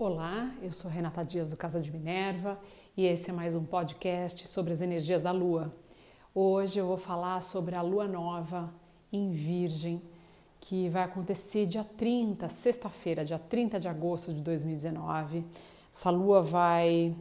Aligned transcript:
Olá, 0.00 0.54
eu 0.62 0.70
sou 0.70 0.88
Renata 0.88 1.24
Dias 1.24 1.50
do 1.50 1.56
Casa 1.56 1.80
de 1.80 1.90
Minerva 1.90 2.56
e 2.96 3.04
esse 3.04 3.30
é 3.30 3.32
mais 3.32 3.56
um 3.56 3.64
podcast 3.64 4.46
sobre 4.46 4.72
as 4.72 4.80
energias 4.80 5.22
da 5.22 5.32
Lua. 5.32 5.74
Hoje 6.32 6.78
eu 6.78 6.86
vou 6.86 6.96
falar 6.96 7.42
sobre 7.42 7.74
a 7.74 7.82
Lua 7.82 8.06
Nova 8.06 8.72
em 9.12 9.32
Virgem, 9.32 10.00
que 10.60 10.88
vai 10.88 11.02
acontecer 11.02 11.66
dia 11.66 11.82
30, 11.82 12.48
sexta-feira, 12.48 13.24
dia 13.24 13.40
30 13.40 13.80
de 13.80 13.88
agosto 13.88 14.32
de 14.32 14.40
2019. 14.40 15.44
Essa 15.92 16.10
Lua 16.10 16.42
vai. 16.42 17.12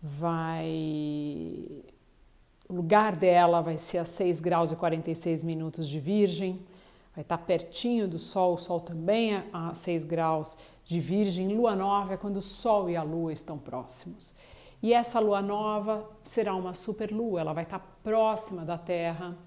vai. 0.00 1.68
O 2.70 2.74
lugar 2.74 3.16
dela 3.16 3.60
vai 3.60 3.76
ser 3.76 3.98
a 3.98 4.06
6 4.06 4.40
graus 4.40 4.72
e 4.72 4.76
46 4.76 5.44
minutos 5.44 5.86
de 5.86 6.00
Virgem, 6.00 6.58
vai 7.14 7.22
estar 7.22 7.38
pertinho 7.38 8.08
do 8.08 8.18
Sol, 8.18 8.54
o 8.54 8.58
Sol 8.58 8.80
também 8.80 9.34
é 9.34 9.48
a 9.52 9.74
6 9.74 10.04
graus 10.04 10.56
de 10.84 11.00
Virgem, 11.00 11.48
lua 11.48 11.76
nova 11.76 12.14
é 12.14 12.16
quando 12.16 12.38
o 12.38 12.42
Sol 12.42 12.88
e 12.88 12.96
a 12.96 13.02
Lua 13.02 13.32
estão 13.32 13.58
próximos. 13.58 14.34
E 14.82 14.92
essa 14.92 15.20
lua 15.20 15.40
nova 15.40 16.10
será 16.22 16.54
uma 16.56 16.74
superlua, 16.74 17.40
ela 17.40 17.52
vai 17.52 17.62
estar 17.62 17.78
próxima 18.02 18.64
da 18.64 18.76
Terra, 18.76 19.38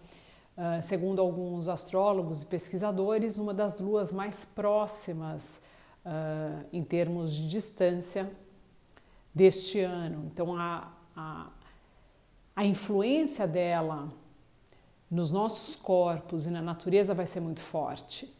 uh, 0.57 0.81
segundo 0.81 1.19
alguns 1.19 1.67
astrólogos 1.67 2.43
e 2.43 2.45
pesquisadores, 2.45 3.37
uma 3.37 3.53
das 3.53 3.81
luas 3.81 4.13
mais 4.13 4.45
próximas 4.45 5.61
uh, 6.05 6.65
em 6.71 6.83
termos 6.83 7.33
de 7.33 7.49
distância 7.49 8.31
deste 9.33 9.81
ano. 9.81 10.29
Então, 10.31 10.55
a, 10.55 10.93
a, 11.13 11.47
a 12.55 12.65
influência 12.65 13.45
dela 13.45 14.13
nos 15.09 15.31
nossos 15.31 15.75
corpos 15.75 16.45
e 16.45 16.49
na 16.49 16.61
natureza 16.61 17.13
vai 17.13 17.25
ser 17.25 17.39
muito 17.39 17.59
forte. 17.59 18.33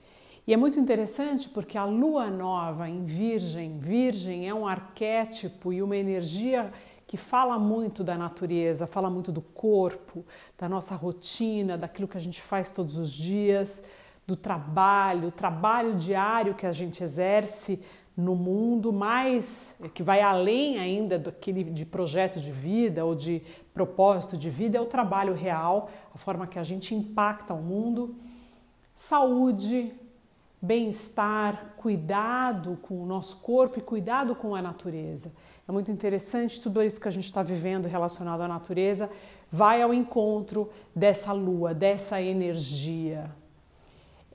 E 0.48 0.54
é 0.54 0.58
muito 0.58 0.80
interessante 0.80 1.50
porque 1.50 1.78
a 1.78 1.86
lua 1.86 2.30
nova 2.30 2.88
em 2.88 3.04
Virgem, 3.04 3.80
Virgem 3.80 4.48
é 4.48 4.54
um 4.54 4.68
arquétipo 4.68 5.74
e 5.74 5.82
uma 5.82 5.98
energia 5.98 6.72
que 7.08 7.18
fala 7.18 7.58
muito 7.58 8.04
da 8.04 8.18
natureza, 8.18 8.86
fala 8.86 9.10
muito 9.10 9.32
do 9.32 9.42
corpo, 9.42 10.26
da 10.58 10.68
nossa 10.68 10.96
rotina, 10.96 11.78
daquilo 11.78 12.08
que 12.08 12.18
a 12.18 12.22
gente 12.22 12.42
faz 12.42 12.72
todos 12.72 12.98
os 12.98 13.12
dias, 13.12 13.86
do 14.26 14.36
trabalho, 14.36 15.30
o 15.30 15.32
trabalho 15.32 15.96
diário 15.96 16.56
que 16.56 16.66
a 16.66 16.72
gente 16.72 17.04
exerce 17.04 17.84
no 18.16 18.36
mundo, 18.36 18.94
mais 18.94 19.76
que 19.94 20.02
vai 20.02 20.22
além 20.22 20.80
ainda 20.80 21.20
daquele 21.20 21.64
de 21.64 21.86
projeto 21.86 22.40
de 22.40 22.52
vida 22.52 23.04
ou 23.04 23.14
de 23.14 23.42
propósito 23.74 24.38
de 24.38 24.50
vida, 24.50 24.78
é 24.78 24.82
o 24.82 24.86
trabalho 24.86 25.34
real, 25.34 25.90
a 26.14 26.18
forma 26.18 26.48
que 26.48 26.58
a 26.58 26.64
gente 26.64 26.96
impacta 26.96 27.54
o 27.54 27.62
mundo. 27.62 28.16
Saúde, 28.94 29.92
bem-estar, 30.62 31.74
cuidado 31.76 32.80
com 32.82 33.04
o 33.04 33.06
nosso 33.06 33.42
corpo 33.42 33.80
e 33.80 33.82
cuidado 33.82 34.34
com 34.34 34.56
a 34.56 34.62
natureza. 34.62 35.34
É 35.68 35.72
muito 35.72 35.92
interessante 35.92 36.62
tudo 36.62 36.82
isso 36.82 37.02
que 37.02 37.08
a 37.08 37.12
gente 37.12 37.26
está 37.26 37.44
vivendo 37.44 37.88
relacionado 37.88 38.42
à 38.42 38.48
natureza 38.48 39.10
vai 39.52 39.82
ao 39.82 39.94
encontro 39.94 40.70
dessa 40.96 41.32
lua, 41.32 41.74
dessa 41.74 42.22
energia. 42.22 43.30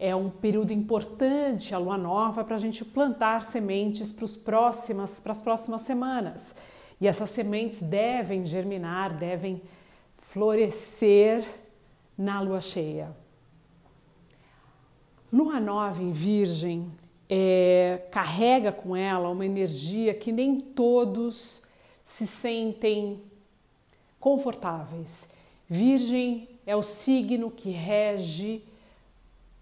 É 0.03 0.17
um 0.17 0.31
período 0.31 0.73
importante, 0.73 1.75
a 1.75 1.79
lua 1.79 1.99
nova, 1.99 2.43
para 2.43 2.57
a 2.57 2.59
gente 2.59 2.87
plantar 2.87 3.43
sementes 3.43 4.11
para, 4.11 4.25
próximas, 4.35 5.23
as 5.27 5.43
próximas 5.43 5.83
semanas. 5.83 6.55
E 6.99 7.07
essas 7.07 7.29
sementes 7.29 7.83
devem 7.83 8.47
germinar, 8.47 9.19
devem 9.19 9.61
florescer 10.31 11.45
na 12.17 12.41
lua 12.41 12.63
cheia. 12.63 13.15
Lua 15.31 15.61
nova 15.61 16.03
em 16.03 16.13
Virgem 16.13 16.91
é, 17.29 18.07
carrega 18.11 18.73
com 18.73 18.97
ela 18.97 19.29
uma 19.29 19.45
energia 19.45 20.15
que 20.15 20.33
nem 20.33 20.59
todos 20.59 21.67
se 22.03 22.27
sentem 22.27 23.23
confortáveis. 24.19 25.29
Virgem 25.69 26.49
é 26.67 26.75
o 26.75 26.83
signo 26.83 27.51
que 27.51 27.69
rege 27.69 28.65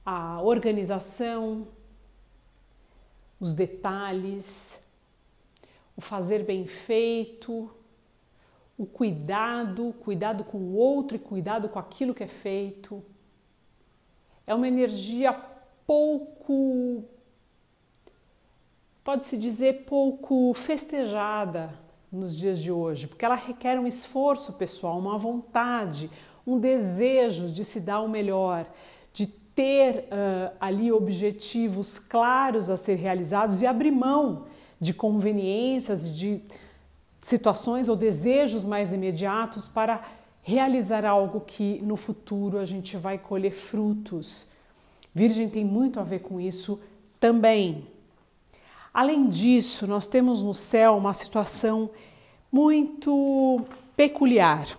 a 0.08 0.40
organização, 0.40 1.68
os 3.38 3.52
detalhes, 3.52 4.88
o 5.94 6.00
fazer 6.00 6.44
bem 6.44 6.66
feito, 6.66 7.70
o 8.78 8.86
cuidado, 8.86 9.94
cuidado 10.00 10.44
com 10.44 10.56
o 10.56 10.76
outro 10.76 11.16
e 11.16 11.20
cuidado 11.20 11.68
com 11.68 11.78
aquilo 11.78 12.14
que 12.14 12.24
é 12.24 12.26
feito. 12.26 13.04
É 14.46 14.54
uma 14.54 14.66
energia 14.66 15.30
pouco, 15.86 17.04
pode-se 19.04 19.36
dizer, 19.36 19.84
pouco 19.84 20.54
festejada 20.54 21.70
nos 22.10 22.34
dias 22.34 22.60
de 22.60 22.72
hoje, 22.72 23.06
porque 23.06 23.26
ela 23.26 23.34
requer 23.34 23.78
um 23.78 23.86
esforço 23.86 24.54
pessoal, 24.54 24.98
uma 24.98 25.18
vontade, 25.18 26.10
um 26.46 26.58
desejo 26.58 27.50
de 27.50 27.62
se 27.62 27.78
dar 27.78 28.00
o 28.00 28.08
melhor, 28.08 28.64
de 29.12 29.26
ter 29.58 30.04
uh, 30.04 30.54
ali 30.60 30.92
objetivos 30.92 31.98
claros 31.98 32.70
a 32.70 32.76
ser 32.76 32.94
realizados 32.94 33.60
e 33.60 33.66
abrir 33.66 33.90
mão 33.90 34.44
de 34.80 34.94
conveniências, 34.94 36.14
de 36.14 36.40
situações 37.20 37.88
ou 37.88 37.96
desejos 37.96 38.64
mais 38.64 38.92
imediatos 38.92 39.66
para 39.66 40.00
realizar 40.42 41.04
algo 41.04 41.40
que 41.40 41.80
no 41.82 41.96
futuro 41.96 42.58
a 42.58 42.64
gente 42.64 42.96
vai 42.96 43.18
colher 43.18 43.50
frutos 43.50 44.48
Virgem 45.18 45.48
tem 45.48 45.64
muito 45.64 45.98
a 45.98 46.04
ver 46.04 46.20
com 46.20 46.40
isso 46.40 46.80
também. 47.18 47.84
Além 48.94 49.28
disso, 49.28 49.84
nós 49.84 50.06
temos 50.06 50.44
no 50.44 50.54
céu 50.54 50.96
uma 50.96 51.12
situação 51.12 51.90
muito 52.52 53.64
peculiar. 53.96 54.78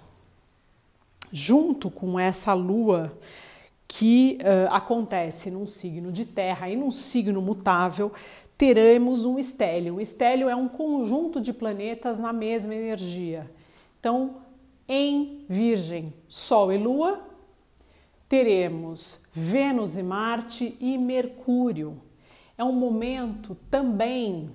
Junto 1.30 1.92
com 1.92 2.18
essa 2.18 2.54
lua 2.54 3.12
que 3.92 4.38
uh, 4.42 4.72
acontece 4.72 5.50
num 5.50 5.66
signo 5.66 6.12
de 6.12 6.24
terra 6.24 6.70
e 6.70 6.76
num 6.76 6.92
signo 6.92 7.42
mutável, 7.42 8.12
teremos 8.56 9.26
um 9.26 9.40
estélio. 9.40 9.96
Um 9.96 10.00
estélio 10.00 10.48
é 10.48 10.56
um 10.56 10.70
conjunto 10.70 11.42
de 11.42 11.52
planetas 11.52 12.20
na 12.20 12.32
mesma 12.32 12.76
energia. 12.76 13.50
Então, 14.00 14.38
em 14.88 15.44
Virgem, 15.50 16.14
Sol 16.28 16.72
e 16.72 16.78
Lua, 16.78 17.20
teremos 18.30 19.24
Vênus 19.34 19.98
e 19.98 20.04
Marte 20.04 20.78
e 20.80 20.96
Mercúrio. 20.96 22.00
É 22.56 22.64
um 22.64 22.74
momento 22.74 23.56
também 23.72 24.52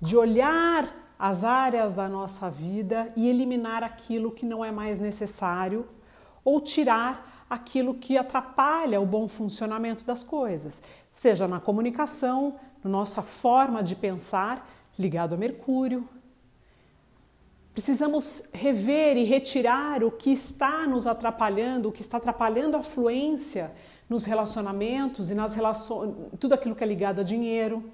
de 0.00 0.16
olhar 0.16 1.12
as 1.18 1.44
áreas 1.44 1.92
da 1.92 2.08
nossa 2.08 2.48
vida 2.48 3.12
e 3.14 3.28
eliminar 3.28 3.82
aquilo 3.82 4.30
que 4.30 4.46
não 4.46 4.64
é 4.64 4.72
mais 4.72 4.98
necessário 4.98 5.86
ou 6.42 6.62
tirar 6.62 7.37
aquilo 7.48 7.94
que 7.94 8.16
atrapalha 8.16 9.00
o 9.00 9.06
bom 9.06 9.28
funcionamento 9.28 10.04
das 10.04 10.22
coisas, 10.22 10.82
seja 11.10 11.48
na 11.48 11.60
comunicação, 11.60 12.56
na 12.82 12.90
nossa 12.90 13.22
forma 13.22 13.82
de 13.82 13.96
pensar, 13.96 14.68
ligado 14.98 15.34
a 15.34 15.38
Mercúrio, 15.38 16.08
Precisamos 17.78 18.42
rever 18.52 19.16
e 19.16 19.22
retirar 19.22 20.02
o 20.02 20.10
que 20.10 20.32
está 20.32 20.84
nos 20.84 21.06
atrapalhando, 21.06 21.88
o 21.88 21.92
que 21.92 22.00
está 22.00 22.16
atrapalhando 22.16 22.76
a 22.76 22.82
fluência 22.82 23.70
nos 24.10 24.24
relacionamentos 24.24 25.30
e 25.30 25.34
nas 25.36 25.54
relações, 25.54 26.12
tudo 26.40 26.54
aquilo 26.54 26.74
que 26.74 26.82
é 26.82 26.86
ligado 26.88 27.20
a 27.20 27.22
dinheiro, 27.22 27.84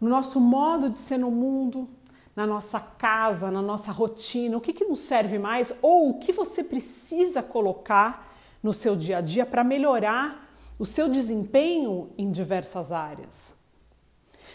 no 0.00 0.08
nosso 0.08 0.40
modo 0.40 0.88
de 0.88 0.96
ser 0.96 1.18
no 1.18 1.28
mundo, 1.28 1.88
na 2.36 2.46
nossa 2.46 2.78
casa, 2.78 3.50
na 3.50 3.60
nossa 3.60 3.90
rotina, 3.90 4.56
o 4.56 4.60
que, 4.60 4.72
que 4.72 4.84
nos 4.84 5.00
serve 5.00 5.40
mais 5.40 5.74
ou 5.82 6.10
o 6.10 6.18
que 6.20 6.32
você 6.32 6.62
precisa 6.62 7.42
colocar 7.42 8.27
no 8.62 8.72
seu 8.72 8.96
dia 8.96 9.18
a 9.18 9.20
dia 9.20 9.46
para 9.46 9.62
melhorar 9.64 10.48
o 10.78 10.84
seu 10.84 11.08
desempenho 11.08 12.10
em 12.16 12.30
diversas 12.30 12.92
áreas. 12.92 13.56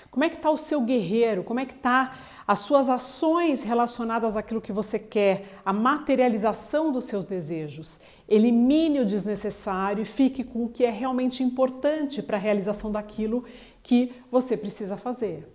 Como 0.10 0.24
é 0.24 0.30
que 0.30 0.36
está 0.36 0.52
o 0.52 0.58
seu 0.58 0.82
guerreiro? 0.82 1.44
Como 1.44 1.60
é 1.60 1.66
que 1.66 1.74
está 1.74 2.16
as 2.46 2.60
suas 2.60 2.88
ações 2.88 3.64
relacionadas 3.64 4.38
àquilo 4.38 4.62
que 4.62 4.72
você 4.72 5.00
quer, 5.00 5.60
a 5.66 5.74
materialização 5.74 6.92
dos 6.92 7.06
seus 7.06 7.26
desejos? 7.26 8.00
Elimine 8.30 9.00
o 9.00 9.06
desnecessário 9.06 10.04
e 10.04 10.06
fique 10.06 10.44
com 10.44 10.66
o 10.66 10.70
que 10.70 10.86
é 10.86 10.92
realmente 10.92 11.42
importante 11.42 12.22
para 12.22 12.38
a 12.38 12.40
realização 12.40 12.92
daquilo 12.92 13.44
que 13.82 14.14
você 14.32 14.56
precisa 14.56 14.98
fazer. 14.98 15.48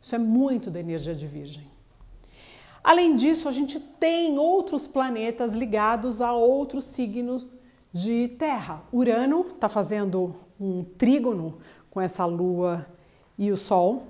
Isso 0.00 0.14
é 0.14 0.18
muito 0.18 0.70
da 0.70 0.78
energia 0.78 1.14
de 1.14 1.26
Virgem. 1.26 1.66
Além 2.84 3.16
disso, 3.16 3.48
a 3.48 3.52
gente 3.52 3.80
tem 3.80 4.38
outros 4.38 4.86
planetas 4.86 5.54
ligados 5.54 6.20
a 6.20 6.32
outros 6.32 6.84
signos 6.84 7.46
de 7.94 8.26
Terra. 8.36 8.82
Urano 8.92 9.46
está 9.54 9.68
fazendo 9.68 10.34
um 10.58 10.82
trígono 10.82 11.58
com 11.88 12.00
essa 12.00 12.26
lua 12.26 12.84
e 13.38 13.52
o 13.52 13.56
Sol. 13.56 14.08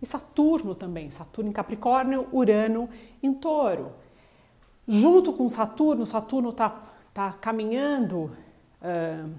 E 0.00 0.06
Saturno 0.06 0.74
também, 0.74 1.10
Saturno 1.10 1.50
em 1.50 1.52
Capricórnio, 1.52 2.26
Urano 2.32 2.88
em 3.22 3.34
Touro. 3.34 3.92
Junto 4.88 5.34
com 5.34 5.48
Saturno, 5.50 6.06
Saturno 6.06 6.48
está 6.48 6.82
tá 7.12 7.32
caminhando 7.32 8.30
uh, 8.82 9.30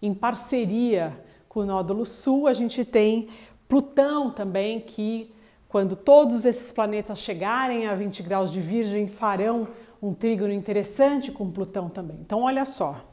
em 0.00 0.14
parceria 0.14 1.12
com 1.48 1.60
o 1.60 1.64
nódulo 1.66 2.04
sul, 2.04 2.46
a 2.46 2.52
gente 2.52 2.84
tem 2.84 3.28
Plutão 3.68 4.30
também, 4.30 4.78
que 4.78 5.34
quando 5.68 5.96
todos 5.96 6.44
esses 6.44 6.72
planetas 6.72 7.18
chegarem 7.18 7.88
a 7.88 7.94
20 7.96 8.22
graus 8.22 8.52
de 8.52 8.60
Virgem, 8.60 9.08
farão 9.08 9.66
um 10.06 10.14
trígono 10.14 10.52
interessante 10.52 11.32
com 11.32 11.50
Plutão 11.50 11.88
também. 11.88 12.18
Então, 12.20 12.42
olha 12.42 12.64
só: 12.64 13.04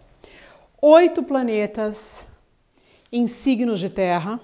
oito 0.82 1.24
planetas 1.24 2.28
em 3.12 3.28
signos 3.28 3.80
de 3.80 3.90
Terra 3.90 4.40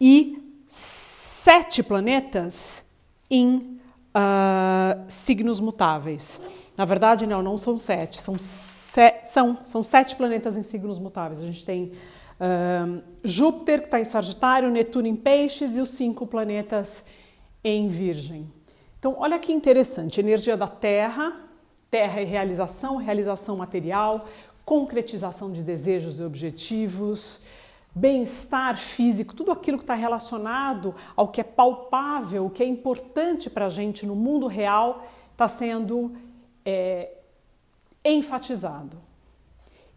e 0.00 0.42
sete 0.68 1.82
planetas 1.82 2.84
em 3.30 3.80
uh, 4.14 5.04
signos 5.08 5.60
mutáveis. 5.60 6.40
Na 6.76 6.84
verdade, 6.84 7.26
não, 7.26 7.42
não 7.42 7.56
são 7.56 7.76
sete, 7.76 8.20
são, 8.20 8.36
se, 8.38 9.14
são, 9.22 9.58
são 9.64 9.82
sete 9.82 10.16
planetas 10.16 10.56
em 10.56 10.62
signos 10.62 10.98
mutáveis. 10.98 11.40
A 11.40 11.46
gente 11.46 11.64
tem 11.64 11.92
uh, 12.40 13.02
Júpiter, 13.22 13.80
que 13.80 13.86
está 13.86 14.00
em 14.00 14.04
Sagitário, 14.04 14.70
Netuno 14.70 15.06
em 15.06 15.16
Peixes 15.16 15.76
e 15.76 15.80
os 15.80 15.90
cinco 15.90 16.26
planetas 16.26 17.04
em 17.62 17.88
Virgem. 17.88 18.50
Então, 19.04 19.16
olha 19.18 19.38
que 19.38 19.52
interessante: 19.52 20.18
energia 20.18 20.56
da 20.56 20.66
Terra, 20.66 21.36
Terra 21.90 22.22
é 22.22 22.24
realização, 22.24 22.96
realização 22.96 23.54
material, 23.54 24.26
concretização 24.64 25.52
de 25.52 25.62
desejos 25.62 26.18
e 26.18 26.22
objetivos, 26.22 27.42
bem-estar 27.94 28.78
físico, 28.78 29.34
tudo 29.34 29.52
aquilo 29.52 29.76
que 29.76 29.84
está 29.84 29.92
relacionado 29.92 30.94
ao 31.14 31.28
que 31.28 31.42
é 31.42 31.44
palpável, 31.44 32.46
o 32.46 32.50
que 32.50 32.62
é 32.62 32.66
importante 32.66 33.50
para 33.50 33.66
a 33.66 33.68
gente 33.68 34.06
no 34.06 34.16
mundo 34.16 34.46
real, 34.46 35.06
está 35.32 35.48
sendo 35.48 36.16
é, 36.64 37.10
enfatizado. 38.02 38.96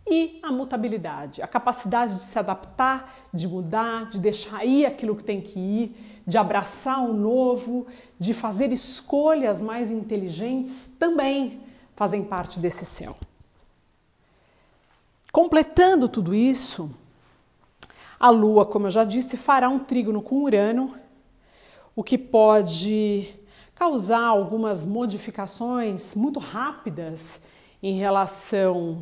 E 0.05 0.37
a 0.43 0.51
mutabilidade, 0.51 1.41
a 1.41 1.47
capacidade 1.47 2.15
de 2.15 2.23
se 2.23 2.37
adaptar, 2.37 3.29
de 3.33 3.47
mudar, 3.47 4.09
de 4.09 4.19
deixar 4.19 4.65
ir 4.65 4.85
aquilo 4.85 5.15
que 5.15 5.23
tem 5.23 5.39
que 5.39 5.57
ir, 5.57 6.16
de 6.27 6.37
abraçar 6.37 7.01
o 7.01 7.13
novo, 7.13 7.87
de 8.19 8.33
fazer 8.33 8.73
escolhas 8.73 9.61
mais 9.61 9.89
inteligentes, 9.89 10.93
também 10.99 11.61
fazem 11.95 12.21
parte 12.21 12.59
desse 12.59 12.85
céu. 12.85 13.15
Completando 15.31 16.09
tudo 16.09 16.35
isso, 16.35 16.91
a 18.19 18.29
Lua, 18.29 18.65
como 18.65 18.87
eu 18.87 18.91
já 18.91 19.05
disse, 19.05 19.37
fará 19.37 19.69
um 19.69 19.79
trígono 19.79 20.21
com 20.21 20.43
Urano, 20.43 20.95
o 21.95 22.03
que 22.03 22.17
pode 22.17 23.33
causar 23.73 24.23
algumas 24.23 24.85
modificações 24.85 26.13
muito 26.13 26.39
rápidas 26.39 27.41
em 27.81 27.93
relação 27.93 29.01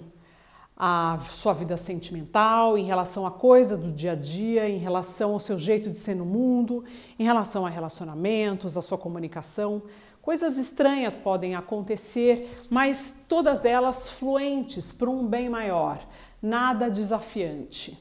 à 0.78 1.18
sua 1.30 1.54
vida 1.54 1.78
sentimental, 1.78 2.78
em 2.78 2.84
relação 2.84 3.26
a 3.26 3.32
coisas 3.32 3.80
do 3.80 3.92
dia 3.92 4.12
a 4.12 4.16
dia, 4.16 4.68
em 4.70 4.78
relação 4.78 5.34
ao 5.34 5.40
seu 5.40 5.58
jeito 5.58 5.90
de 5.90 5.98
ser 5.98 6.16
no 6.16 6.26
mundo, 6.26 6.84
em 7.18 7.24
relação 7.24 7.66
a 7.66 7.70
relacionamentos, 7.70 8.78
a 8.78 8.82
sua 8.82 8.98
comunicação. 8.98 9.84
Coisas 10.22 10.58
estranhas 10.58 11.16
podem 11.18 11.56
acontecer, 11.56 12.50
mas 12.70 13.16
todas 13.28 13.64
elas 13.64 14.10
fluentes 14.10 14.92
para 14.92 15.10
um 15.10 15.26
bem 15.26 15.48
maior, 15.48 16.06
nada 16.42 16.90
desafiante. 16.90 17.98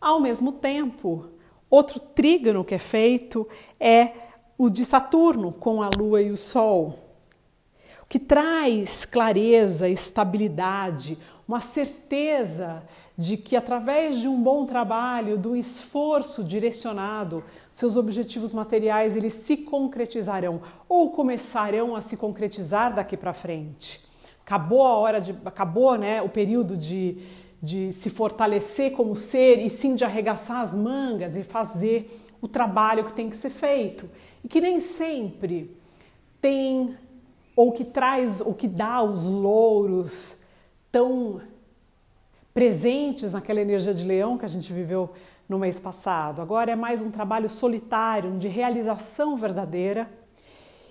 Ao 0.00 0.20
mesmo 0.20 0.52
tempo, 0.52 1.26
outro 1.68 2.00
trígono 2.00 2.64
que 2.64 2.74
é 2.74 2.78
feito 2.78 3.46
é 3.78 4.12
o 4.56 4.70
de 4.70 4.84
Saturno 4.84 5.52
com 5.52 5.82
a 5.82 5.90
Lua 5.98 6.22
e 6.22 6.30
o 6.30 6.36
Sol, 6.36 6.98
que 8.08 8.18
traz 8.18 9.04
clareza, 9.04 9.88
estabilidade, 9.88 11.18
uma 11.50 11.58
certeza 11.58 12.80
de 13.18 13.36
que 13.36 13.56
através 13.56 14.20
de 14.20 14.28
um 14.28 14.40
bom 14.40 14.64
trabalho, 14.64 15.36
do 15.36 15.56
esforço 15.56 16.44
direcionado, 16.44 17.42
seus 17.72 17.96
objetivos 17.96 18.54
materiais 18.54 19.16
eles 19.16 19.32
se 19.32 19.56
concretizarão 19.56 20.62
ou 20.88 21.10
começarão 21.10 21.96
a 21.96 22.00
se 22.00 22.16
concretizar 22.16 22.94
daqui 22.94 23.16
para 23.16 23.32
frente. 23.32 24.00
Acabou 24.46 24.86
a 24.86 24.96
hora 24.96 25.20
de 25.20 25.36
acabou, 25.44 25.98
né, 25.98 26.22
o 26.22 26.28
período 26.28 26.76
de 26.76 27.18
de 27.60 27.92
se 27.92 28.08
fortalecer 28.08 28.92
como 28.92 29.14
ser 29.14 29.58
e 29.58 29.68
sim 29.68 29.94
de 29.94 30.04
arregaçar 30.04 30.60
as 30.60 30.74
mangas 30.74 31.36
e 31.36 31.42
fazer 31.42 32.24
o 32.40 32.48
trabalho 32.48 33.04
que 33.04 33.12
tem 33.12 33.28
que 33.28 33.36
ser 33.36 33.50
feito. 33.50 34.08
E 34.42 34.48
que 34.48 34.62
nem 34.62 34.80
sempre 34.80 35.76
tem 36.40 36.96
ou 37.54 37.72
que 37.72 37.84
traz 37.84 38.40
ou 38.40 38.54
que 38.54 38.66
dá 38.66 39.02
os 39.02 39.26
louros 39.26 40.39
tão 40.90 41.40
presentes 42.52 43.32
naquela 43.32 43.60
energia 43.60 43.94
de 43.94 44.04
leão 44.04 44.36
que 44.36 44.44
a 44.44 44.48
gente 44.48 44.72
viveu 44.72 45.10
no 45.48 45.58
mês 45.58 45.78
passado. 45.78 46.40
Agora 46.40 46.70
é 46.70 46.76
mais 46.76 47.00
um 47.00 47.10
trabalho 47.10 47.48
solitário, 47.48 48.38
de 48.38 48.48
realização 48.48 49.36
verdadeira 49.36 50.10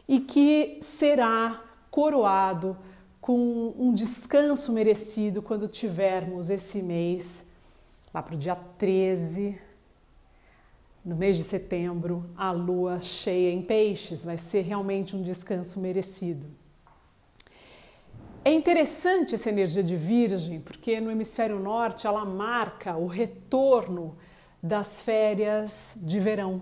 e 0.07 0.19
que 0.19 0.80
será 0.81 1.63
coroado 1.92 2.75
com 3.22 3.74
um 3.78 3.94
descanso 3.94 4.74
merecido 4.74 5.42
quando 5.42 5.68
tivermos 5.68 6.50
esse 6.50 6.81
mês, 6.81 7.46
lá 8.13 8.24
para 8.24 8.36
o 8.36 8.38
dia 8.38 8.56
13, 8.56 9.60
no 11.06 11.16
mês 11.16 11.38
de 11.38 11.44
setembro, 11.44 12.30
a 12.36 12.51
lua 12.51 13.00
cheia 13.01 13.51
em 13.51 13.62
peixes, 13.62 14.25
vai 14.25 14.38
ser 14.38 14.62
realmente 14.62 15.16
um 15.16 15.22
descanso 15.22 15.80
merecido. 15.80 16.48
É 18.44 18.53
interessante 18.53 19.36
essa 19.36 19.50
energia 19.50 19.83
de 19.83 19.97
Virgem, 19.97 20.62
porque 20.62 21.01
no 21.01 21.12
hemisfério 21.12 21.59
norte 21.59 22.07
ela 22.07 22.24
marca 22.24 22.95
o 22.95 23.06
retorno 23.06 24.15
das 24.63 25.01
férias 25.01 25.97
de 25.97 26.21
verão. 26.21 26.62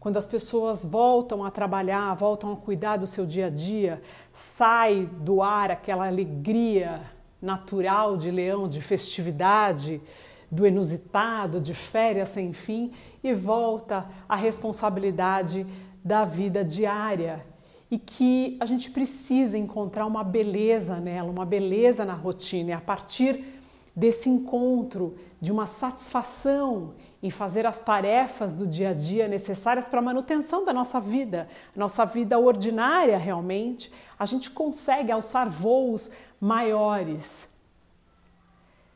Quando 0.00 0.16
as 0.16 0.26
pessoas 0.26 0.84
voltam 0.84 1.44
a 1.44 1.52
trabalhar, 1.52 2.12
voltam 2.14 2.52
a 2.52 2.56
cuidar 2.56 2.96
do 2.96 3.06
seu 3.06 3.24
dia 3.24 3.46
a 3.46 3.50
dia, 3.50 4.02
sai 4.32 5.08
do 5.20 5.40
ar 5.40 5.70
aquela 5.70 6.08
alegria 6.08 7.00
natural 7.40 8.16
de 8.16 8.30
leão, 8.30 8.68
de 8.68 8.82
festividade, 8.82 10.02
do 10.50 10.66
inusitado, 10.66 11.60
de 11.60 11.74
férias 11.74 12.30
sem 12.30 12.52
fim 12.52 12.92
e 13.22 13.32
volta 13.32 14.04
a 14.28 14.34
responsabilidade 14.34 15.64
da 16.04 16.24
vida 16.24 16.64
diária 16.64 17.53
e 17.90 17.98
que 17.98 18.56
a 18.60 18.66
gente 18.66 18.90
precisa 18.90 19.58
encontrar 19.58 20.06
uma 20.06 20.24
beleza 20.24 20.96
nela, 20.96 21.30
uma 21.30 21.44
beleza 21.44 22.04
na 22.04 22.14
rotina 22.14 22.70
e 22.70 22.72
a 22.72 22.80
partir 22.80 23.44
desse 23.94 24.28
encontro 24.28 25.16
de 25.40 25.52
uma 25.52 25.66
satisfação 25.66 26.94
em 27.22 27.30
fazer 27.30 27.66
as 27.66 27.78
tarefas 27.78 28.52
do 28.52 28.66
dia 28.66 28.90
a 28.90 28.92
dia 28.92 29.28
necessárias 29.28 29.88
para 29.88 30.00
a 30.00 30.02
manutenção 30.02 30.64
da 30.64 30.72
nossa 30.72 31.00
vida, 31.00 31.48
nossa 31.74 32.04
vida 32.04 32.38
ordinária 32.38 33.16
realmente, 33.16 33.92
a 34.18 34.26
gente 34.26 34.50
consegue 34.50 35.10
alçar 35.10 35.48
voos 35.48 36.10
maiores. 36.40 37.48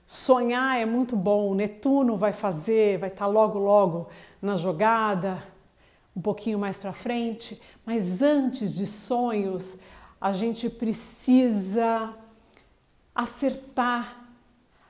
Sonhar 0.06 0.78
é 0.78 0.84
muito 0.84 1.16
bom, 1.16 1.54
Netuno 1.54 2.16
vai 2.16 2.32
fazer, 2.32 2.98
vai 2.98 3.08
estar 3.08 3.26
tá 3.26 3.30
logo, 3.30 3.58
logo 3.58 4.08
na 4.42 4.56
jogada, 4.56 5.42
um 6.16 6.20
pouquinho 6.20 6.58
mais 6.58 6.76
para 6.76 6.92
frente, 6.92 7.60
mas 7.88 8.20
antes 8.20 8.74
de 8.74 8.86
sonhos, 8.86 9.78
a 10.20 10.30
gente 10.30 10.68
precisa 10.68 12.14
acertar 13.14 14.28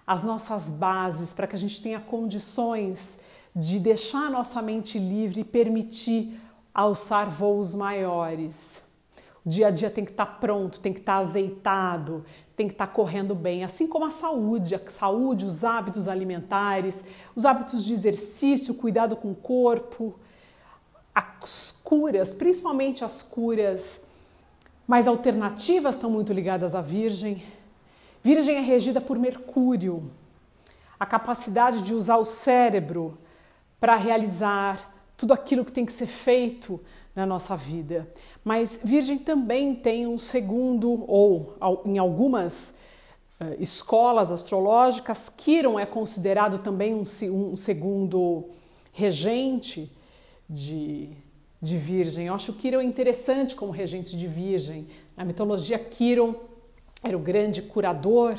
as 0.04 0.24
nossas 0.24 0.68
bases 0.68 1.32
para 1.32 1.46
que 1.46 1.54
a 1.54 1.58
gente 1.58 1.80
tenha 1.80 2.00
condições 2.00 3.20
de 3.54 3.78
deixar 3.78 4.26
a 4.26 4.30
nossa 4.30 4.60
mente 4.60 4.98
livre 4.98 5.42
e 5.42 5.44
permitir 5.44 6.40
alçar 6.74 7.30
voos 7.30 7.72
maiores. 7.72 8.82
O 9.46 9.48
dia 9.48 9.68
a 9.68 9.70
dia 9.70 9.90
tem 9.90 10.04
que 10.04 10.10
estar 10.10 10.40
pronto, 10.40 10.80
tem 10.80 10.92
que 10.92 10.98
estar 10.98 11.18
azeitado, 11.18 12.24
tem 12.56 12.66
que 12.66 12.74
estar 12.74 12.88
correndo 12.88 13.32
bem, 13.32 13.62
assim 13.62 13.86
como 13.86 14.06
a 14.06 14.10
saúde, 14.10 14.74
a 14.74 14.90
saúde, 14.90 15.44
os 15.44 15.62
hábitos 15.62 16.08
alimentares, 16.08 17.04
os 17.36 17.44
hábitos 17.44 17.84
de 17.84 17.92
exercício, 17.92 18.74
cuidado 18.74 19.14
com 19.14 19.30
o 19.30 19.36
corpo, 19.36 20.18
as 21.48 21.80
curas, 21.82 22.34
principalmente 22.34 23.02
as 23.02 23.22
curas 23.22 24.04
mais 24.86 25.08
alternativas 25.08 25.94
estão 25.94 26.10
muito 26.10 26.30
ligadas 26.30 26.74
à 26.74 26.82
Virgem. 26.82 27.42
Virgem 28.22 28.56
é 28.56 28.60
regida 28.60 29.00
por 29.00 29.18
Mercúrio, 29.18 30.10
a 31.00 31.06
capacidade 31.06 31.80
de 31.80 31.94
usar 31.94 32.18
o 32.18 32.24
cérebro 32.24 33.16
para 33.80 33.96
realizar 33.96 34.94
tudo 35.16 35.32
aquilo 35.32 35.64
que 35.64 35.72
tem 35.72 35.86
que 35.86 35.92
ser 35.92 36.06
feito 36.06 36.80
na 37.16 37.24
nossa 37.24 37.56
vida. 37.56 38.06
Mas 38.44 38.78
Virgem 38.84 39.18
também 39.18 39.74
tem 39.74 40.06
um 40.06 40.18
segundo, 40.18 41.04
ou 41.10 41.56
em 41.86 41.96
algumas 41.96 42.74
uh, 43.40 43.56
escolas 43.58 44.30
astrológicas, 44.30 45.30
Quiron 45.34 45.78
é 45.78 45.86
considerado 45.86 46.58
também 46.58 46.94
um, 46.94 47.02
um 47.02 47.56
segundo 47.56 48.50
regente 48.92 49.90
de, 50.48 51.10
de 51.60 51.76
Virgem. 51.76 52.26
Eu 52.26 52.34
acho 52.34 52.52
Quiron 52.52 52.80
interessante 52.80 53.54
como 53.54 53.72
regente 53.72 54.16
de 54.16 54.26
Virgem. 54.26 54.86
Na 55.16 55.24
mitologia, 55.24 55.78
Quiron 55.78 56.34
era 57.02 57.16
o 57.16 57.20
grande 57.20 57.62
curador, 57.62 58.36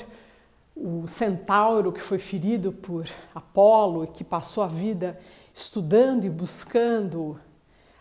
o 0.75 1.07
centauro 1.07 1.91
que 1.91 2.01
foi 2.01 2.19
ferido 2.19 2.71
por 2.71 3.07
Apolo 3.35 4.05
e 4.05 4.07
que 4.07 4.23
passou 4.23 4.63
a 4.63 4.67
vida 4.67 5.19
estudando 5.53 6.25
e 6.25 6.29
buscando 6.29 7.39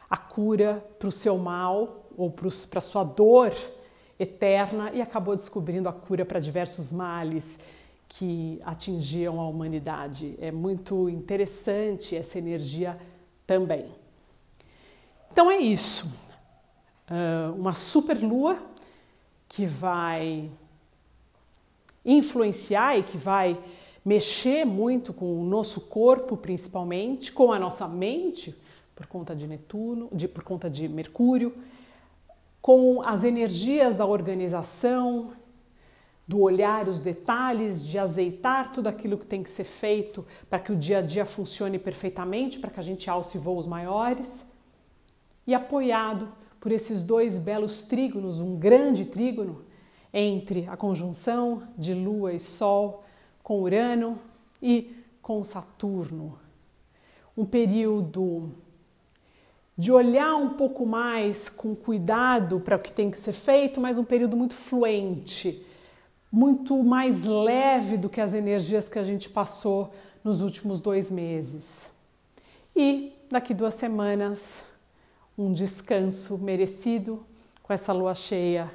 a 0.08 0.16
cura 0.16 0.84
para 0.98 1.08
o 1.08 1.12
seu 1.12 1.36
mal 1.38 2.06
ou 2.16 2.30
para 2.30 2.78
a 2.78 2.80
sua 2.80 3.04
dor 3.04 3.52
eterna 4.18 4.90
e 4.92 5.00
acabou 5.00 5.34
descobrindo 5.34 5.88
a 5.88 5.92
cura 5.92 6.24
para 6.24 6.40
diversos 6.40 6.92
males 6.92 7.58
que 8.08 8.60
atingiam 8.64 9.40
a 9.40 9.48
humanidade. 9.48 10.34
É 10.40 10.50
muito 10.50 11.08
interessante 11.08 12.16
essa 12.16 12.38
energia 12.38 12.98
também. 13.46 13.97
Então 15.30 15.50
é 15.50 15.58
isso. 15.58 16.06
Uh, 17.10 17.54
uma 17.54 17.74
super 17.74 18.16
lua 18.22 18.58
que 19.48 19.66
vai 19.66 20.50
influenciar 22.04 22.98
e 22.98 23.02
que 23.02 23.16
vai 23.16 23.58
mexer 24.04 24.64
muito 24.64 25.12
com 25.12 25.40
o 25.40 25.44
nosso 25.44 25.82
corpo, 25.82 26.36
principalmente, 26.36 27.30
com 27.30 27.52
a 27.52 27.58
nossa 27.58 27.86
mente, 27.86 28.54
por 28.96 29.06
conta 29.06 29.36
de 29.36 29.46
Netuno, 29.46 30.08
de, 30.12 30.26
por 30.26 30.42
conta 30.42 30.70
de 30.70 30.88
Mercúrio, 30.88 31.54
com 32.60 33.02
as 33.02 33.24
energias 33.24 33.94
da 33.94 34.06
organização, 34.06 35.32
do 36.26 36.40
olhar 36.40 36.88
os 36.88 37.00
detalhes, 37.00 37.86
de 37.86 37.98
azeitar 37.98 38.72
tudo 38.72 38.86
aquilo 38.86 39.18
que 39.18 39.26
tem 39.26 39.42
que 39.42 39.50
ser 39.50 39.64
feito 39.64 40.26
para 40.48 40.58
que 40.58 40.72
o 40.72 40.76
dia 40.76 40.98
a 40.98 41.02
dia 41.02 41.24
funcione 41.24 41.78
perfeitamente, 41.78 42.58
para 42.58 42.70
que 42.70 42.80
a 42.80 42.82
gente 42.82 43.08
alce 43.08 43.38
voos 43.38 43.66
maiores, 43.66 44.47
e 45.48 45.54
apoiado 45.54 46.28
por 46.60 46.70
esses 46.70 47.02
dois 47.02 47.38
belos 47.38 47.80
trígonos, 47.84 48.38
um 48.38 48.58
grande 48.58 49.06
trígono 49.06 49.64
entre 50.12 50.68
a 50.68 50.76
conjunção 50.76 51.62
de 51.76 51.94
Lua 51.94 52.34
e 52.34 52.38
Sol 52.38 53.02
com 53.42 53.62
Urano 53.62 54.18
e 54.62 54.94
com 55.22 55.42
Saturno. 55.42 56.38
Um 57.34 57.46
período 57.46 58.50
de 59.76 59.90
olhar 59.90 60.36
um 60.36 60.50
pouco 60.50 60.84
mais 60.84 61.48
com 61.48 61.74
cuidado 61.74 62.60
para 62.60 62.76
o 62.76 62.78
que 62.78 62.92
tem 62.92 63.10
que 63.10 63.16
ser 63.16 63.32
feito, 63.32 63.80
mas 63.80 63.96
um 63.96 64.04
período 64.04 64.36
muito 64.36 64.52
fluente, 64.52 65.64
muito 66.30 66.84
mais 66.84 67.24
leve 67.24 67.96
do 67.96 68.10
que 68.10 68.20
as 68.20 68.34
energias 68.34 68.86
que 68.86 68.98
a 68.98 69.04
gente 69.04 69.30
passou 69.30 69.94
nos 70.22 70.42
últimos 70.42 70.78
dois 70.78 71.10
meses. 71.10 71.90
E 72.76 73.14
daqui 73.30 73.54
duas 73.54 73.72
semanas, 73.72 74.68
um 75.38 75.52
descanso 75.52 76.36
merecido 76.36 77.24
com 77.62 77.72
essa 77.72 77.92
lua 77.92 78.12
cheia 78.12 78.68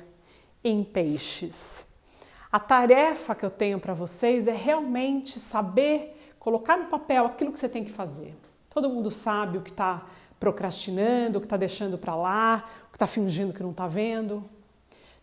em 0.63 0.81
peixes. 0.81 1.85
A 2.49 2.57
tarefa 2.59 3.35
que 3.35 3.43
eu 3.43 3.49
tenho 3.49 3.79
para 3.79 3.93
vocês 3.93 4.47
é 4.47 4.53
realmente 4.53 5.39
saber 5.39 6.33
colocar 6.39 6.77
no 6.77 6.85
papel 6.85 7.25
aquilo 7.25 7.51
que 7.51 7.59
você 7.59 7.67
tem 7.67 7.83
que 7.83 7.91
fazer. 7.91 8.33
Todo 8.69 8.89
mundo 8.89 9.11
sabe 9.11 9.57
o 9.57 9.61
que 9.61 9.71
está 9.71 10.05
procrastinando, 10.39 11.37
o 11.37 11.41
que 11.41 11.47
está 11.47 11.57
deixando 11.57 11.97
para 11.97 12.15
lá, 12.15 12.65
o 12.87 12.91
que 12.91 12.95
está 12.95 13.07
fingindo 13.07 13.53
que 13.53 13.61
não 13.61 13.71
está 13.71 13.87
vendo. 13.87 14.43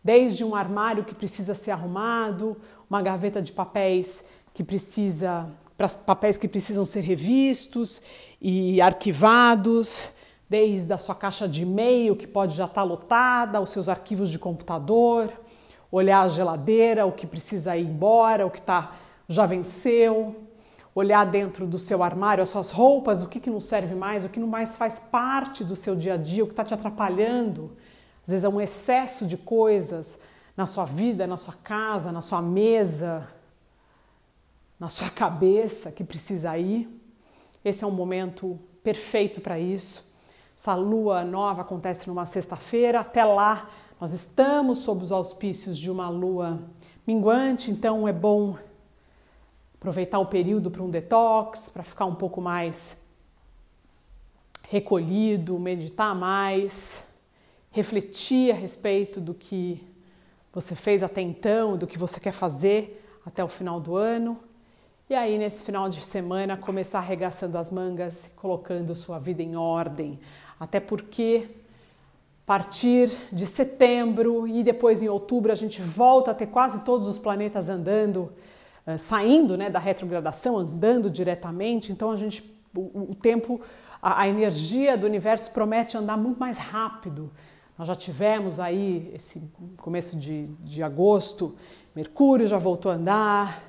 Desde 0.04 0.44
um 0.44 0.54
armário 0.54 1.04
que 1.04 1.14
precisa 1.14 1.54
ser 1.54 1.70
arrumado, 1.70 2.56
uma 2.88 3.00
gaveta 3.00 3.40
de 3.40 3.52
papéis 3.52 4.24
que 4.52 4.64
precisa, 4.64 5.48
papéis 6.04 6.36
que 6.36 6.48
precisam 6.48 6.84
ser 6.84 7.00
revistos 7.00 8.02
e 8.40 8.80
arquivados, 8.80 10.10
desde 10.50 10.92
a 10.92 10.98
sua 10.98 11.14
caixa 11.14 11.48
de 11.48 11.62
e-mail 11.62 12.16
que 12.16 12.26
pode 12.26 12.56
já 12.56 12.64
estar 12.64 12.80
tá 12.80 12.82
lotada, 12.82 13.60
os 13.60 13.70
seus 13.70 13.88
arquivos 13.88 14.28
de 14.28 14.36
computador, 14.36 15.32
olhar 15.92 16.22
a 16.22 16.28
geladeira, 16.28 17.06
o 17.06 17.12
que 17.12 17.24
precisa 17.24 17.76
ir 17.76 17.86
embora, 17.86 18.44
o 18.44 18.50
que 18.50 18.60
tá, 18.60 18.96
já 19.28 19.46
venceu, 19.46 20.34
olhar 20.92 21.24
dentro 21.24 21.68
do 21.68 21.78
seu 21.78 22.02
armário 22.02 22.42
as 22.42 22.48
suas 22.48 22.72
roupas, 22.72 23.22
o 23.22 23.28
que, 23.28 23.38
que 23.38 23.48
não 23.48 23.60
serve 23.60 23.94
mais, 23.94 24.24
o 24.24 24.28
que 24.28 24.40
não 24.40 24.48
mais 24.48 24.76
faz 24.76 24.98
parte 24.98 25.62
do 25.62 25.76
seu 25.76 25.94
dia 25.94 26.14
a 26.14 26.16
dia, 26.16 26.42
o 26.42 26.48
que 26.48 26.52
está 26.52 26.64
te 26.64 26.74
atrapalhando. 26.74 27.76
Às 28.24 28.30
vezes 28.30 28.44
é 28.44 28.48
um 28.48 28.60
excesso 28.60 29.26
de 29.26 29.36
coisas 29.36 30.18
na 30.56 30.66
sua 30.66 30.84
vida, 30.84 31.28
na 31.28 31.36
sua 31.36 31.54
casa, 31.62 32.10
na 32.10 32.22
sua 32.22 32.42
mesa, 32.42 33.32
na 34.80 34.88
sua 34.88 35.10
cabeça 35.10 35.92
que 35.92 36.02
precisa 36.02 36.58
ir. 36.58 36.88
Esse 37.64 37.84
é 37.84 37.86
um 37.86 37.92
momento 37.92 38.58
perfeito 38.82 39.40
para 39.40 39.60
isso. 39.60 40.09
Essa 40.60 40.74
lua 40.74 41.24
nova 41.24 41.62
acontece 41.62 42.06
numa 42.06 42.26
sexta-feira. 42.26 43.00
Até 43.00 43.24
lá, 43.24 43.70
nós 43.98 44.12
estamos 44.12 44.80
sob 44.80 45.02
os 45.02 45.10
auspícios 45.10 45.78
de 45.78 45.90
uma 45.90 46.10
lua 46.10 46.60
minguante, 47.06 47.70
então 47.70 48.06
é 48.06 48.12
bom 48.12 48.58
aproveitar 49.74 50.18
o 50.18 50.26
período 50.26 50.70
para 50.70 50.82
um 50.82 50.90
detox, 50.90 51.70
para 51.70 51.82
ficar 51.82 52.04
um 52.04 52.14
pouco 52.14 52.42
mais 52.42 53.02
recolhido, 54.68 55.58
meditar 55.58 56.14
mais, 56.14 57.06
refletir 57.70 58.52
a 58.52 58.54
respeito 58.54 59.18
do 59.18 59.32
que 59.32 59.82
você 60.52 60.76
fez 60.76 61.02
até 61.02 61.22
então, 61.22 61.78
do 61.78 61.86
que 61.86 61.96
você 61.96 62.20
quer 62.20 62.32
fazer 62.32 63.02
até 63.24 63.42
o 63.42 63.48
final 63.48 63.80
do 63.80 63.96
ano. 63.96 64.38
E 65.08 65.14
aí, 65.14 65.38
nesse 65.38 65.64
final 65.64 65.88
de 65.88 66.02
semana, 66.02 66.54
começar 66.54 66.98
arregaçando 66.98 67.56
as 67.56 67.70
mangas, 67.70 68.30
colocando 68.36 68.94
sua 68.94 69.18
vida 69.18 69.42
em 69.42 69.56
ordem. 69.56 70.20
Até 70.60 70.78
porque, 70.78 71.48
a 72.44 72.46
partir 72.46 73.10
de 73.32 73.46
setembro 73.46 74.46
e 74.46 74.62
depois 74.62 75.02
em 75.02 75.08
outubro, 75.08 75.50
a 75.50 75.54
gente 75.54 75.80
volta 75.80 76.30
a 76.32 76.34
ter 76.34 76.48
quase 76.48 76.82
todos 76.82 77.08
os 77.08 77.18
planetas 77.18 77.70
andando 77.70 78.30
eh, 78.86 78.96
saindo 78.96 79.56
né, 79.56 79.70
da 79.70 79.78
retrogradação, 79.78 80.58
andando 80.58 81.10
diretamente, 81.10 81.92
então 81.92 82.10
a 82.10 82.16
gente, 82.16 82.42
o, 82.74 83.10
o 83.10 83.14
tempo, 83.14 83.60
a, 84.02 84.22
a, 84.22 84.28
energia 84.28 84.96
do 84.96 85.06
universo 85.06 85.50
promete 85.52 85.96
andar 85.96 86.16
muito 86.16 86.38
mais 86.38 86.58
rápido. 86.58 87.30
Nós 87.78 87.86
já 87.88 87.94
tivemos 87.94 88.58
aí 88.58 89.12
esse 89.14 89.50
começo 89.76 90.16
de, 90.18 90.46
de 90.60 90.82
agosto, 90.82 91.56
Mercúrio 91.94 92.46
já 92.46 92.58
voltou 92.58 92.90
a 92.92 92.94
andar, 92.94 93.62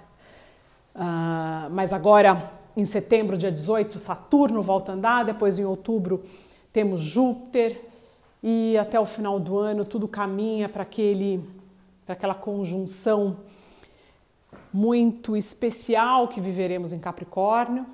uh, 0.96 1.70
mas 1.72 1.92
agora 1.92 2.52
em 2.76 2.86
setembro, 2.86 3.38
dia 3.38 3.52
18, 3.52 4.00
Saturno 4.00 4.62
volta 4.62 4.92
a 4.92 4.96
andar, 4.96 5.26
depois 5.26 5.60
em 5.60 5.66
outubro 5.66 6.24
temos 6.72 7.02
Júpiter 7.02 7.80
e 8.42 8.78
até 8.78 9.00
o 9.00 9.06
final 9.06 9.40
do 9.40 9.58
ano 9.58 9.86
tudo 9.86 10.08
caminha 10.08 10.68
para 10.68 10.84
aquele 10.84 11.44
para 12.06 12.14
aquela 12.14 12.36
conjunção 12.36 13.38
muito 14.74 15.36
especial 15.36 16.28
que 16.28 16.42
viveremos 16.42 16.94
em 16.94 17.00
Capricórnio. 17.00 17.86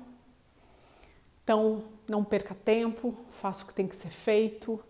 Então, 1.42 1.82
não 2.08 2.24
perca 2.24 2.54
tempo, 2.54 3.14
faça 3.30 3.64
o 3.64 3.66
que 3.66 3.74
tem 3.74 3.86
que 3.86 3.96
ser 3.96 4.10
feito. 4.10 4.80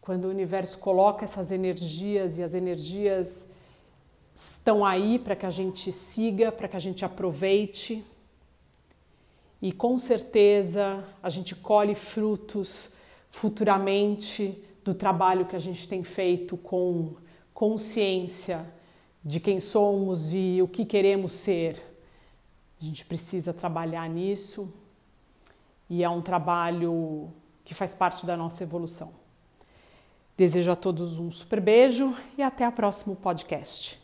Quando 0.00 0.24
o 0.24 0.28
universo 0.28 0.78
coloca 0.78 1.24
essas 1.24 1.50
energias 1.50 2.38
e 2.38 2.42
as 2.42 2.54
energias 2.54 3.48
estão 4.34 4.84
aí 4.84 5.18
para 5.18 5.36
que 5.36 5.46
a 5.46 5.50
gente 5.50 5.92
siga, 5.92 6.50
para 6.50 6.68
que 6.68 6.76
a 6.76 6.80
gente 6.80 7.04
aproveite. 7.04 8.04
E 9.62 9.70
com 9.70 9.96
certeza 9.96 11.04
a 11.22 11.30
gente 11.30 11.54
colhe 11.54 11.94
frutos 11.94 12.96
futuramente 13.30 14.60
do 14.84 14.92
trabalho 14.92 15.46
que 15.46 15.54
a 15.54 15.60
gente 15.60 15.88
tem 15.88 16.02
feito 16.02 16.56
com 16.56 17.14
consciência 17.54 18.66
de 19.24 19.38
quem 19.38 19.60
somos 19.60 20.32
e 20.34 20.60
o 20.60 20.66
que 20.66 20.84
queremos 20.84 21.30
ser. 21.30 21.80
A 22.80 22.84
gente 22.84 23.04
precisa 23.04 23.54
trabalhar 23.54 24.08
nisso 24.08 24.74
e 25.88 26.02
é 26.02 26.08
um 26.08 26.20
trabalho 26.20 27.32
que 27.64 27.72
faz 27.72 27.94
parte 27.94 28.26
da 28.26 28.36
nossa 28.36 28.64
evolução. 28.64 29.14
Desejo 30.36 30.72
a 30.72 30.76
todos 30.76 31.18
um 31.18 31.30
super 31.30 31.60
beijo 31.60 32.16
e 32.36 32.42
até 32.42 32.66
o 32.66 32.72
próximo 32.72 33.14
podcast. 33.14 34.01